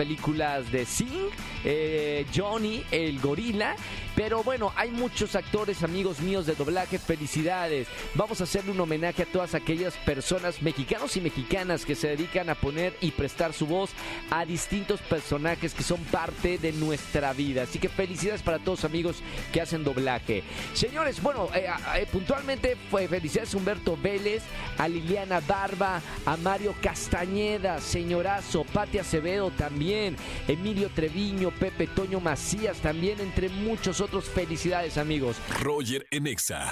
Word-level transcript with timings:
películas 0.43 0.73
de 0.73 0.85
Sing, 0.85 1.31
eh, 1.65 2.27
Johnny, 2.35 2.83
el 2.91 3.21
gorila. 3.21 3.77
Pero 4.15 4.43
bueno, 4.43 4.73
hay 4.77 4.91
muchos 4.91 5.35
actores, 5.37 5.83
amigos 5.83 6.21
míos 6.21 6.45
de 6.45 6.55
doblaje. 6.55 6.99
Felicidades. 6.99 7.89
Vamos 8.15 8.41
a 8.41 8.45
hacerle 8.45 8.73
un 8.73 8.81
homenaje 8.81 9.23
a 9.23 9.27
todas 9.27 9.55
aquellas 9.55 9.97
personas, 9.99 10.61
mexicanos 10.61 11.17
y 11.17 11.23
mexicanas, 11.23 11.87
que 11.87 11.95
se 11.95 12.09
dedican 12.09 12.51
a 12.51 12.55
poner 12.55 12.95
y 13.01 13.11
prestar 13.13 13.55
su 13.55 13.67
voz 13.67 13.91
a 14.31 14.45
distintos 14.45 15.01
personajes 15.01 15.73
que 15.73 15.83
son 15.83 15.99
parte 16.05 16.59
de 16.59 16.73
nuestra 16.73 17.33
vida. 17.33 17.63
Así 17.63 17.79
que 17.79 17.89
felicidades 17.89 18.43
para 18.43 18.59
todos 18.59 18.85
amigos 18.85 19.23
que 19.51 19.63
hacen 19.63 19.83
doblaje. 19.83 20.43
Señores, 20.75 21.23
bueno, 21.23 21.49
eh, 21.55 21.67
eh, 21.97 22.07
puntualmente 22.13 22.77
fue 22.91 23.09
felicidades 23.09 23.55
a 23.55 23.57
Humberto 23.57 23.97
Vélez, 23.97 24.43
a 24.77 24.89
Liliana 24.89 25.41
Barba, 25.41 26.03
a 26.27 26.37
Mario 26.37 26.75
Castañeda, 26.83 27.81
señorazo, 27.81 28.65
Pati 28.65 28.99
Acevedo 28.99 29.51
también, 29.51 30.17
Emilio 30.49 30.91
Treviño, 30.95 31.51
Pepe 31.51 31.87
Toño 31.87 32.21
Macías 32.21 32.79
también, 32.79 33.21
entre 33.21 33.49
muchos 33.49 34.01
otros. 34.01 34.25
Felicidades 34.27 34.99
amigos. 34.99 35.37
Roger 35.61 36.07
en 36.11 36.27
Exa. 36.27 36.71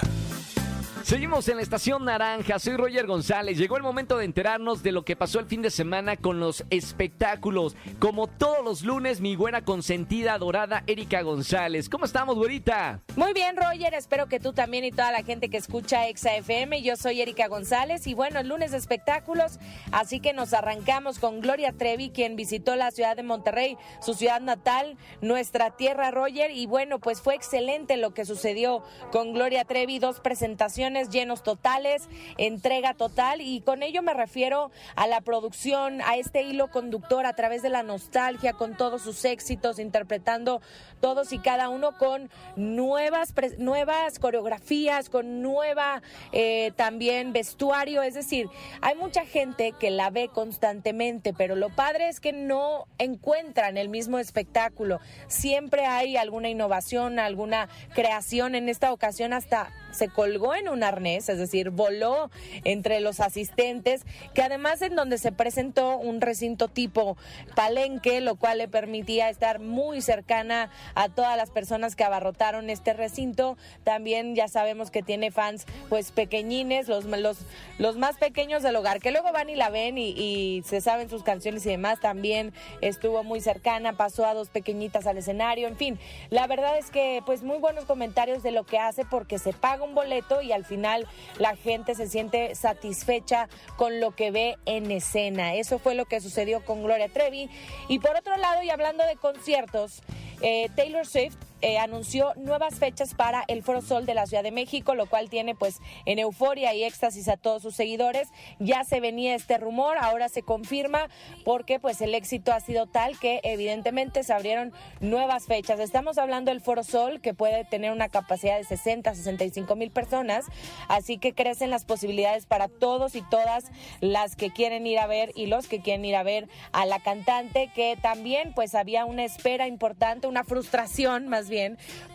Seguimos 1.11 1.45
en 1.49 1.57
la 1.57 1.61
estación 1.61 2.05
naranja, 2.05 2.57
soy 2.57 2.77
Roger 2.77 3.05
González. 3.05 3.57
Llegó 3.57 3.75
el 3.75 3.83
momento 3.83 4.17
de 4.17 4.23
enterarnos 4.23 4.81
de 4.81 4.93
lo 4.93 5.03
que 5.03 5.17
pasó 5.17 5.41
el 5.41 5.45
fin 5.45 5.61
de 5.61 5.69
semana 5.69 6.15
con 6.15 6.39
los 6.39 6.63
espectáculos. 6.69 7.75
Como 7.99 8.27
todos 8.27 8.63
los 8.63 8.83
lunes, 8.83 9.19
mi 9.19 9.35
buena 9.35 9.65
consentida 9.65 10.37
dorada 10.37 10.85
Erika 10.87 11.21
González. 11.21 11.89
¿Cómo 11.89 12.05
estamos, 12.05 12.37
güerita? 12.37 13.01
Muy 13.17 13.33
bien, 13.33 13.57
Roger. 13.57 13.93
Espero 13.93 14.27
que 14.27 14.39
tú 14.39 14.53
también 14.53 14.85
y 14.85 14.91
toda 14.91 15.11
la 15.11 15.21
gente 15.21 15.49
que 15.49 15.57
escucha 15.57 16.07
Exa 16.07 16.33
FM. 16.37 16.81
Yo 16.81 16.95
soy 16.95 17.19
Erika 17.19 17.49
González 17.49 18.07
y 18.07 18.13
bueno, 18.13 18.39
el 18.39 18.47
lunes 18.47 18.71
de 18.71 18.77
espectáculos. 18.77 19.59
Así 19.91 20.21
que 20.21 20.31
nos 20.31 20.53
arrancamos 20.53 21.19
con 21.19 21.41
Gloria 21.41 21.73
Trevi, 21.73 22.11
quien 22.11 22.37
visitó 22.37 22.77
la 22.77 22.89
ciudad 22.89 23.17
de 23.17 23.23
Monterrey, 23.23 23.75
su 23.99 24.13
ciudad 24.13 24.39
natal, 24.39 24.95
nuestra 25.19 25.71
tierra, 25.71 26.09
Roger. 26.11 26.51
Y 26.51 26.67
bueno, 26.67 26.99
pues 26.99 27.19
fue 27.19 27.35
excelente 27.35 27.97
lo 27.97 28.13
que 28.13 28.23
sucedió 28.23 28.81
con 29.11 29.33
Gloria 29.33 29.65
Trevi. 29.65 29.99
Dos 29.99 30.21
presentaciones 30.21 31.00
llenos 31.09 31.43
totales, 31.43 32.07
entrega 32.37 32.93
total 32.93 33.41
y 33.41 33.61
con 33.61 33.83
ello 33.83 34.01
me 34.01 34.13
refiero 34.13 34.71
a 34.95 35.07
la 35.07 35.21
producción, 35.21 36.01
a 36.01 36.15
este 36.15 36.43
hilo 36.43 36.69
conductor 36.69 37.25
a 37.25 37.33
través 37.33 37.61
de 37.61 37.69
la 37.69 37.83
nostalgia, 37.83 38.53
con 38.53 38.77
todos 38.77 39.01
sus 39.01 39.25
éxitos, 39.25 39.79
interpretando 39.79 40.61
todos 40.99 41.33
y 41.33 41.39
cada 41.39 41.69
uno 41.69 41.97
con 41.97 42.29
nuevas, 42.55 43.33
nuevas 43.57 44.19
coreografías, 44.19 45.09
con 45.09 45.41
nueva 45.41 46.01
eh, 46.31 46.71
también 46.75 47.33
vestuario, 47.33 48.03
es 48.03 48.13
decir, 48.13 48.47
hay 48.81 48.95
mucha 48.95 49.25
gente 49.25 49.73
que 49.79 49.89
la 49.89 50.09
ve 50.09 50.29
constantemente, 50.29 51.33
pero 51.33 51.55
lo 51.55 51.69
padre 51.69 52.09
es 52.09 52.19
que 52.19 52.33
no 52.33 52.85
encuentran 52.97 53.77
el 53.77 53.89
mismo 53.89 54.19
espectáculo, 54.19 54.99
siempre 55.27 55.85
hay 55.85 56.17
alguna 56.17 56.49
innovación, 56.49 57.19
alguna 57.19 57.67
creación, 57.93 58.55
en 58.55 58.69
esta 58.69 58.93
ocasión 58.93 59.33
hasta 59.33 59.71
se 59.91 60.07
colgó 60.07 60.55
en 60.55 60.69
un 60.69 60.80
arnés, 60.83 61.29
es 61.29 61.37
decir, 61.37 61.69
voló 61.69 62.29
entre 62.63 62.99
los 62.99 63.19
asistentes, 63.19 64.05
que 64.33 64.41
además 64.41 64.81
en 64.81 64.95
donde 64.95 65.17
se 65.17 65.31
presentó 65.31 65.97
un 65.97 66.21
recinto 66.21 66.67
tipo 66.67 67.17
palenque, 67.55 68.21
lo 68.21 68.35
cual 68.35 68.57
le 68.57 68.67
permitía 68.67 69.29
estar 69.29 69.59
muy 69.59 70.01
cercana 70.01 70.69
a 70.95 71.09
todas 71.09 71.37
las 71.37 71.49
personas 71.49 71.95
que 71.95 72.03
abarrotaron 72.03 72.69
este 72.69 72.93
recinto. 72.93 73.57
También 73.83 74.35
ya 74.35 74.47
sabemos 74.47 74.91
que 74.91 75.03
tiene 75.03 75.31
fans 75.31 75.65
pues 75.89 76.11
pequeñines, 76.11 76.87
los, 76.87 77.05
los, 77.05 77.39
los 77.77 77.97
más 77.97 78.17
pequeños 78.17 78.63
del 78.63 78.75
hogar, 78.75 78.99
que 78.99 79.11
luego 79.11 79.31
van 79.31 79.49
y 79.49 79.55
la 79.55 79.69
ven 79.69 79.97
y, 79.97 80.09
y 80.09 80.63
se 80.63 80.81
saben 80.81 81.09
sus 81.09 81.23
canciones 81.23 81.65
y 81.65 81.69
demás. 81.69 81.99
También 81.99 82.53
estuvo 82.81 83.23
muy 83.23 83.41
cercana, 83.41 83.93
pasó 83.93 84.25
a 84.25 84.33
dos 84.33 84.49
pequeñitas 84.49 85.07
al 85.07 85.17
escenario, 85.17 85.67
en 85.67 85.77
fin. 85.77 85.99
La 86.29 86.47
verdad 86.47 86.77
es 86.77 86.89
que 86.91 87.21
pues 87.25 87.43
muy 87.43 87.57
buenos 87.57 87.85
comentarios 87.85 88.43
de 88.43 88.51
lo 88.51 88.65
que 88.65 88.79
hace 88.79 89.05
porque 89.05 89.37
se 89.37 89.53
paga 89.53 89.83
un 89.83 89.95
boleto 89.95 90.41
y 90.41 90.51
al 90.51 90.65
final 90.65 90.70
la 90.77 91.55
gente 91.55 91.95
se 91.95 92.07
siente 92.07 92.55
satisfecha 92.55 93.49
con 93.77 93.99
lo 93.99 94.15
que 94.15 94.31
ve 94.31 94.57
en 94.65 94.91
escena. 94.91 95.55
Eso 95.55 95.79
fue 95.79 95.95
lo 95.95 96.05
que 96.05 96.21
sucedió 96.21 96.63
con 96.65 96.83
Gloria 96.83 97.09
Trevi. 97.09 97.49
Y 97.87 97.99
por 97.99 98.15
otro 98.15 98.37
lado, 98.37 98.63
y 98.63 98.69
hablando 98.69 99.05
de 99.05 99.15
conciertos, 99.15 100.01
eh, 100.41 100.69
Taylor 100.75 101.05
Swift 101.05 101.37
eh, 101.61 101.77
anunció 101.77 102.33
nuevas 102.35 102.75
fechas 102.75 103.13
para 103.13 103.43
el 103.47 103.63
Foro 103.63 103.81
Sol 103.81 104.05
de 104.05 104.13
la 104.13 104.25
Ciudad 104.25 104.43
de 104.43 104.51
México, 104.51 104.95
lo 104.95 105.07
cual 105.07 105.29
tiene 105.29 105.55
pues 105.55 105.79
en 106.05 106.19
euforia 106.19 106.73
y 106.73 106.83
éxtasis 106.83 107.27
a 107.27 107.37
todos 107.37 107.61
sus 107.61 107.75
seguidores. 107.75 108.29
Ya 108.59 108.83
se 108.83 108.99
venía 108.99 109.35
este 109.35 109.57
rumor, 109.57 109.97
ahora 109.99 110.29
se 110.29 110.43
confirma 110.43 111.09
porque 111.45 111.79
pues 111.79 112.01
el 112.01 112.15
éxito 112.15 112.51
ha 112.51 112.59
sido 112.59 112.87
tal 112.87 113.19
que 113.19 113.41
evidentemente 113.43 114.23
se 114.23 114.33
abrieron 114.33 114.73
nuevas 114.99 115.45
fechas. 115.45 115.79
Estamos 115.79 116.17
hablando 116.17 116.51
del 116.51 116.61
Foro 116.61 116.83
Sol 116.83 117.21
que 117.21 117.33
puede 117.33 117.65
tener 117.65 117.91
una 117.91 118.09
capacidad 118.09 118.57
de 118.57 118.63
60, 118.63 119.13
65 119.13 119.75
mil 119.75 119.91
personas, 119.91 120.45
así 120.87 121.17
que 121.17 121.33
crecen 121.33 121.69
las 121.69 121.85
posibilidades 121.85 122.45
para 122.45 122.67
todos 122.67 123.15
y 123.15 123.21
todas 123.21 123.65
las 123.99 124.35
que 124.35 124.51
quieren 124.51 124.87
ir 124.87 124.99
a 124.99 125.07
ver 125.07 125.31
y 125.35 125.45
los 125.45 125.67
que 125.67 125.81
quieren 125.81 126.05
ir 126.05 126.15
a 126.15 126.23
ver 126.23 126.49
a 126.71 126.85
la 126.85 126.99
cantante 126.99 127.69
que 127.73 127.97
también 128.01 128.53
pues 128.53 128.75
había 128.75 129.05
una 129.05 129.23
espera 129.23 129.67
importante, 129.67 130.27
una 130.27 130.43
frustración 130.43 131.27
más 131.27 131.49
bien, 131.49 131.50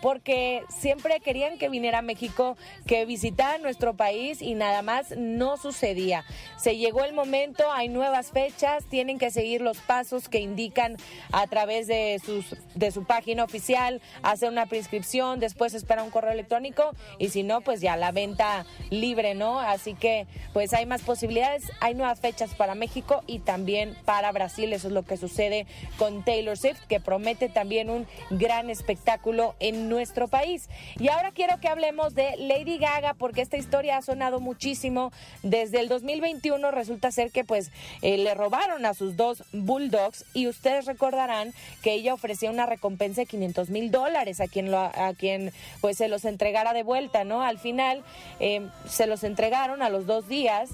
porque 0.03 0.63
siempre 0.69 1.21
querían 1.21 1.59
que 1.59 1.69
viniera 1.69 1.99
a 1.99 2.03
México, 2.03 2.57
que 2.87 3.05
visitara 3.05 3.59
nuestro 3.59 3.95
país 3.95 4.43
y 4.43 4.55
nada 4.55 4.83
más 4.83 5.17
no 5.17 5.57
sucedía. 5.57 6.25
Se 6.57 6.77
llegó 6.77 7.05
el 7.05 7.13
momento, 7.13 7.71
hay 7.73 7.89
nuevas 7.89 8.31
fechas, 8.31 8.85
tienen 8.89 9.19
que 9.19 9.31
seguir 9.31 9.61
los 9.61 9.79
pasos 9.79 10.29
que 10.29 10.41
indican 10.41 10.97
a 11.33 11.47
través 11.47 11.87
de, 11.87 12.21
sus, 12.25 12.57
de 12.75 12.91
su 12.91 13.05
página 13.05 13.45
oficial, 13.45 14.01
hacer 14.23 14.49
una 14.49 14.67
prescripción, 14.67 15.41
después 15.41 15.75
espera 15.75 16.03
un 16.03 16.11
correo 16.11 16.33
electrónico 16.33 16.93
y 17.19 17.29
si 17.29 17.43
no, 17.43 17.61
pues 17.61 17.81
ya 17.81 17.97
la 17.97 18.13
venta 18.13 18.65
libre, 18.91 19.34
¿no? 19.34 19.60
Así 19.60 19.95
que 19.95 20.27
pues 20.53 20.72
hay 20.72 20.87
más 20.87 21.03
posibilidades, 21.03 21.65
hay 21.81 21.95
nuevas 21.95 22.21
fechas 22.21 22.55
para 22.55 22.75
México 22.75 23.22
y 23.27 23.41
también 23.41 23.97
para 24.05 24.33
Brasil, 24.33 24.72
eso 24.72 24.89
es 24.89 24.95
lo 24.95 25.05
que 25.05 25.16
sucede 25.16 25.66
con 25.99 26.25
Taylor 26.25 26.57
Swift, 26.57 26.81
que 26.89 27.01
promete 27.01 27.49
también 27.49 27.91
un 27.91 28.07
gran 28.31 28.71
espectáculo 28.71 29.26
en 29.59 29.89
nuestro 29.89 30.28
país. 30.28 30.69
Y 31.01 31.09
ahora 31.09 31.33
quiero 31.33 31.59
que 31.61 31.69
hablemos 31.69 32.15
de 32.15 32.37
Lady 32.39 32.78
Gaga 32.78 33.15
porque 33.15 33.43
esta 33.43 33.57
historia 33.57 33.97
ha 33.97 34.03
sonado 34.03 34.39
muchísimo. 34.39 35.13
Desde 35.43 35.81
el 35.81 35.89
2021 35.89 36.71
resulta 36.71 37.11
ser 37.11 37.33
que 37.33 37.43
pues 37.43 37.73
eh, 38.03 38.19
le 38.19 38.34
robaron 38.34 38.87
a 38.87 38.95
sus 38.95 39.17
dos 39.17 39.43
bulldogs 39.53 40.25
y 40.33 40.47
ustedes 40.47 40.87
recordarán 40.87 41.53
que 41.83 41.95
ella 41.95 42.15
ofrecía 42.15 42.51
una 42.51 42.67
recompensa 42.67 43.23
de 43.23 43.27
500 43.27 43.71
mil 43.71 43.91
dólares 43.91 44.41
a 44.41 44.47
quien 44.47 44.71
lo, 44.71 44.78
a 44.78 45.13
quien 45.19 45.53
pues 45.81 45.97
se 45.97 46.07
los 46.07 46.25
entregara 46.25 46.72
de 46.72 46.84
vuelta, 46.84 47.25
¿no? 47.25 47.43
Al 47.43 47.59
final 47.59 48.05
eh, 48.39 48.69
se 48.89 49.09
los 49.09 49.25
entregaron 49.25 49.83
a 49.83 49.89
los 49.89 50.07
dos 50.07 50.29
días 50.29 50.71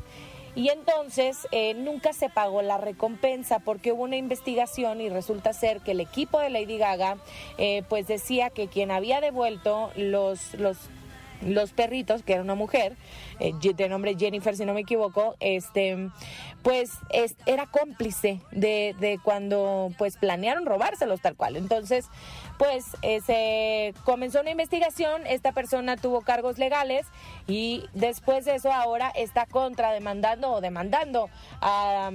y 0.54 0.68
entonces 0.68 1.48
eh, 1.50 1.74
nunca 1.74 2.12
se 2.12 2.28
pagó 2.28 2.62
la 2.62 2.78
recompensa 2.78 3.58
porque 3.58 3.92
hubo 3.92 4.02
una 4.02 4.16
investigación 4.16 5.00
y 5.00 5.08
resulta 5.08 5.52
ser 5.52 5.80
que 5.80 5.92
el 5.92 6.00
equipo 6.00 6.40
de 6.40 6.50
Lady 6.50 6.78
Gaga 6.78 7.16
eh, 7.58 7.82
pues 7.88 8.06
decía 8.06 8.50
que 8.50 8.68
quien 8.68 8.90
había 8.90 9.20
devuelto 9.20 9.90
los, 9.96 10.54
los 10.54 10.76
los 11.46 11.72
perritos, 11.72 12.22
que 12.22 12.34
era 12.34 12.42
una 12.42 12.54
mujer, 12.54 12.96
eh, 13.40 13.52
de 13.60 13.88
nombre 13.88 14.16
Jennifer, 14.18 14.56
si 14.56 14.64
no 14.64 14.74
me 14.74 14.80
equivoco, 14.80 15.36
este, 15.40 16.10
pues 16.62 16.92
era 17.46 17.66
cómplice 17.66 18.40
de, 18.50 18.94
de, 19.00 19.18
cuando 19.22 19.90
pues 19.98 20.16
planearon 20.16 20.66
robárselos 20.66 21.20
tal 21.20 21.36
cual. 21.36 21.56
Entonces, 21.56 22.08
pues 22.58 22.86
eh, 23.02 23.20
se 23.20 23.94
comenzó 24.04 24.40
una 24.40 24.50
investigación, 24.50 25.26
esta 25.26 25.52
persona 25.52 25.96
tuvo 25.96 26.20
cargos 26.22 26.58
legales 26.58 27.06
y 27.46 27.84
después 27.94 28.44
de 28.44 28.56
eso 28.56 28.72
ahora 28.72 29.10
está 29.14 29.46
contrademandando 29.46 30.52
o 30.52 30.60
demandando 30.60 31.28
a 31.60 32.10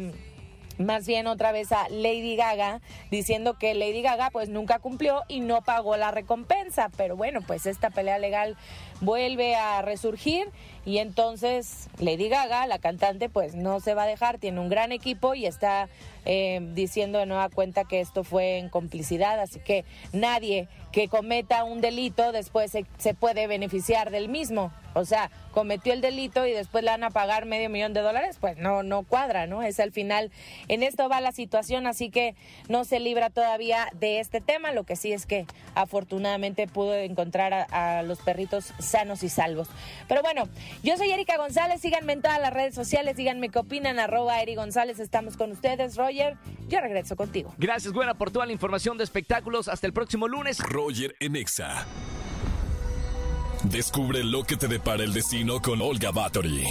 más 0.77 1.07
bien 1.07 1.27
otra 1.27 1.51
vez 1.51 1.71
a 1.71 1.89
Lady 1.89 2.35
Gaga, 2.35 2.81
diciendo 3.11 3.57
que 3.57 3.73
Lady 3.73 4.01
Gaga 4.01 4.29
pues 4.29 4.49
nunca 4.49 4.79
cumplió 4.79 5.23
y 5.27 5.39
no 5.39 5.61
pagó 5.61 5.97
la 5.97 6.11
recompensa. 6.11 6.89
Pero 6.95 7.15
bueno, 7.15 7.41
pues 7.45 7.65
esta 7.65 7.89
pelea 7.89 8.19
legal 8.19 8.55
vuelve 9.01 9.55
a 9.55 9.81
resurgir 9.81 10.49
y 10.85 10.99
entonces 10.99 11.89
Lady 11.99 12.29
Gaga, 12.29 12.65
la 12.67 12.79
cantante, 12.79 13.29
pues 13.29 13.55
no 13.55 13.79
se 13.79 13.93
va 13.93 14.03
a 14.03 14.07
dejar, 14.07 14.37
tiene 14.37 14.59
un 14.59 14.69
gran 14.69 14.91
equipo 14.91 15.35
y 15.35 15.45
está 15.45 15.89
eh, 16.25 16.59
diciendo 16.73 17.19
de 17.19 17.25
nueva 17.25 17.49
cuenta 17.49 17.83
que 17.83 17.99
esto 17.99 18.23
fue 18.23 18.57
en 18.57 18.69
complicidad, 18.69 19.39
así 19.39 19.59
que 19.59 19.85
nadie 20.13 20.67
que 20.91 21.09
cometa 21.09 21.63
un 21.63 21.81
delito 21.81 22.31
después 22.31 22.71
se, 22.71 22.85
se 22.97 23.13
puede 23.13 23.47
beneficiar 23.47 24.11
del 24.11 24.29
mismo. 24.29 24.71
O 24.97 25.05
sea, 25.05 25.31
cometió 25.51 25.93
el 25.93 26.01
delito 26.01 26.45
y 26.45 26.51
después 26.51 26.83
le 26.83 26.91
van 26.91 27.03
a 27.03 27.09
pagar 27.09 27.45
medio 27.45 27.69
millón 27.69 27.93
de 27.93 28.01
dólares, 28.01 28.37
pues 28.39 28.57
no, 28.57 28.83
no 28.83 29.03
cuadra, 29.03 29.47
¿no? 29.47 29.63
Es 29.63 29.79
al 29.79 29.91
final, 29.91 30.31
en 30.67 30.83
esto 30.83 31.09
va 31.09 31.21
la 31.21 31.31
situación, 31.31 31.87
así 31.87 32.09
que 32.09 32.35
no 32.69 32.85
se 32.85 32.99
libra 32.99 33.29
todavía 33.29 33.87
de 33.93 34.19
este 34.19 34.41
tema. 34.41 34.71
Lo 34.71 34.83
que 34.83 34.95
sí 34.95 35.13
es 35.13 35.25
que 35.25 35.45
afortunadamente 35.75 36.67
pudo 36.67 36.93
encontrar 36.95 37.53
a, 37.53 37.99
a 37.99 38.03
los 38.03 38.19
perritos 38.19 38.73
sanos 38.79 39.23
y 39.23 39.29
salvos. 39.29 39.67
Pero 40.07 40.21
bueno, 40.21 40.47
yo 40.83 40.97
soy 40.97 41.11
Erika 41.11 41.37
González, 41.37 41.81
síganme 41.81 42.13
en 42.13 42.21
todas 42.21 42.39
las 42.39 42.53
redes 42.53 42.75
sociales, 42.75 43.15
díganme 43.15 43.49
qué 43.49 43.59
opinan, 43.59 43.99
arroba 43.99 44.41
Eri 44.41 44.55
González, 44.55 44.99
estamos 44.99 45.37
con 45.37 45.51
ustedes, 45.51 45.95
Roger, 45.95 46.37
yo 46.67 46.79
regreso 46.81 47.15
contigo. 47.15 47.53
Gracias, 47.57 47.93
buena 47.93 48.13
por 48.15 48.31
toda 48.31 48.45
la 48.45 48.51
información 48.51 48.97
de 48.97 49.03
espectáculos, 49.03 49.67
hasta 49.67 49.87
el 49.87 49.93
próximo 49.93 50.27
lunes. 50.27 50.59
Roger 50.59 51.15
Enexa. 51.19 51.85
Descubre 53.71 54.23
lo 54.23 54.43
que 54.43 54.55
te 54.55 54.69
depara 54.69 55.03
el 55.03 55.13
destino 55.13 55.61
con 55.61 55.81
Olga 55.81 56.11
Bathory. 56.11 56.65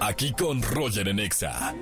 Aquí 0.00 0.32
con 0.32 0.60
Roger 0.60 1.06
Enexa. 1.06 1.74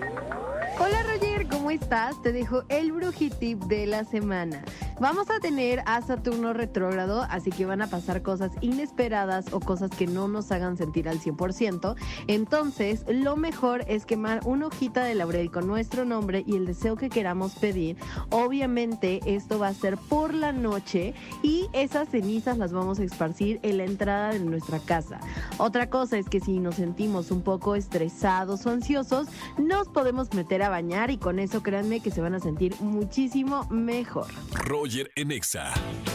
Hola 0.79 1.03
Roger, 1.05 1.49
¿cómo 1.49 1.71
estás? 1.71 2.21
Te 2.21 2.33
dejo 2.33 2.65
el 2.69 2.93
brujitip 2.93 3.61
de 3.65 3.87
la 3.87 4.05
semana. 4.05 4.63
Vamos 5.01 5.29
a 5.29 5.41
tener 5.41 5.83
a 5.87 6.01
Saturno 6.03 6.53
retrógrado, 6.53 7.27
así 7.29 7.51
que 7.51 7.67
van 7.67 7.83
a 7.83 7.89
pasar 7.89 8.23
cosas 8.23 8.53
inesperadas 8.61 9.53
o 9.53 9.59
cosas 9.59 9.91
que 9.91 10.07
no 10.07 10.29
nos 10.29 10.53
hagan 10.53 10.77
sentir 10.77 11.09
al 11.09 11.19
100%. 11.19 11.97
Entonces, 12.29 13.05
lo 13.09 13.37
mejor 13.37 13.85
es 13.89 14.07
quemar 14.07 14.41
una 14.45 14.69
hojita 14.69 15.03
de 15.03 15.17
laurel 15.17 15.51
con 15.51 15.67
nuestro 15.67 16.05
nombre 16.05 16.45
y 16.47 16.55
el 16.55 16.67
deseo 16.67 16.95
que 16.95 17.11
queramos 17.11 17.57
pedir. 17.57 17.97
Obviamente, 18.31 19.21
esto 19.27 19.59
va 19.59 19.69
a 19.69 19.75
ser 19.75 19.97
por 19.97 20.33
la 20.33 20.53
noche 20.53 21.15
y 21.43 21.69
esas 21.73 22.09
cenizas 22.09 22.57
las 22.57 22.73
vamos 22.73 23.01
a 23.01 23.05
esparcir 23.05 23.59
en 23.63 23.79
la 23.79 23.85
entrada 23.85 24.31
de 24.33 24.39
nuestra 24.39 24.79
casa. 24.79 25.19
Otra 25.59 25.91
cosa 25.91 26.19
es 26.19 26.29
que 26.29 26.39
si 26.39 26.61
nos 26.61 26.77
sentimos 26.77 27.33
un 27.33 27.43
poco 27.43 27.75
estresados 27.75 28.65
o 28.65 28.71
ansiosos, 28.71 29.27
nos 29.59 29.89
podemos 29.89 30.33
meter 30.35 30.63
a 30.63 30.69
bañar 30.69 31.11
y 31.11 31.19
con 31.19 31.41
eso 31.41 31.65
créanme 31.65 31.99
que 31.99 32.13
se 32.13 32.21
van 32.21 32.35
a 32.35 32.41
sentir 32.41 32.81
muchísimo 32.81 33.67
mejor. 33.71 34.27
Roger 34.85 35.11
en 35.17 35.33
Exa. 35.33 35.73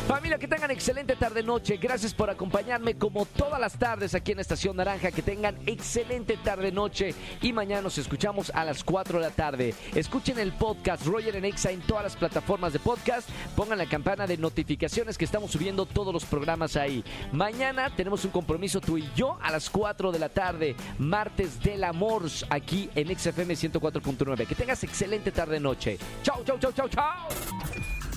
Familia, 0.07 0.37
que 0.37 0.47
tengan 0.47 0.69
excelente 0.69 1.15
tarde-noche. 1.15 1.77
Gracias 1.77 2.13
por 2.13 2.29
acompañarme 2.29 2.95
como 2.95 3.25
todas 3.25 3.59
las 3.59 3.79
tardes 3.79 4.13
aquí 4.13 4.33
en 4.33 4.39
Estación 4.39 4.77
Naranja. 4.77 5.09
Que 5.09 5.23
tengan 5.23 5.57
excelente 5.65 6.37
tarde-noche. 6.37 7.15
Y 7.41 7.51
mañana 7.51 7.81
nos 7.81 7.97
escuchamos 7.97 8.51
a 8.51 8.63
las 8.63 8.83
4 8.83 9.17
de 9.17 9.25
la 9.25 9.31
tarde. 9.31 9.73
Escuchen 9.95 10.37
el 10.37 10.51
podcast 10.53 11.03
Roger 11.07 11.35
en 11.35 11.45
Exa 11.45 11.71
en 11.71 11.81
todas 11.81 12.03
las 12.03 12.15
plataformas 12.15 12.71
de 12.71 12.77
podcast. 12.77 13.27
Pongan 13.55 13.79
la 13.79 13.87
campana 13.87 14.27
de 14.27 14.37
notificaciones 14.37 15.17
que 15.17 15.25
estamos 15.25 15.49
subiendo 15.49 15.87
todos 15.87 16.13
los 16.13 16.25
programas 16.25 16.75
ahí. 16.75 17.03
Mañana 17.31 17.95
tenemos 17.95 18.23
un 18.23 18.29
compromiso 18.29 18.79
tú 18.81 18.99
y 18.99 19.09
yo 19.15 19.39
a 19.41 19.49
las 19.49 19.67
4 19.67 20.11
de 20.11 20.19
la 20.19 20.29
tarde. 20.29 20.75
Martes 20.99 21.59
del 21.63 21.83
Amor 21.83 22.21
aquí 22.51 22.87
en 22.93 23.17
XFM 23.17 23.55
104.9. 23.55 24.45
Que 24.45 24.53
tengas 24.53 24.83
excelente 24.83 25.31
tarde-noche. 25.31 25.97
Chau, 26.21 26.43
chau, 26.43 26.59
chau, 26.59 26.71
chau, 26.71 26.87
chau. 26.87 27.78